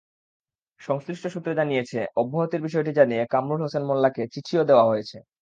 সংশ্লিষ্ট 0.81 1.23
সূত্র 1.27 1.49
জানিয়েছে, 1.53 1.99
অব্যাহতির 2.15 2.61
বিষয়টি 2.61 2.91
জানিয়ে 2.99 3.23
কামরুল 3.33 3.61
হোসেন 3.63 3.83
মোল্লাকে 3.85 4.23
চিঠিও 4.33 4.67
দেওয়া 4.69 4.85
হয়েছে। 4.85 5.17